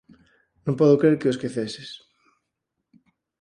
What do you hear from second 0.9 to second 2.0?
crer que o esqueceses.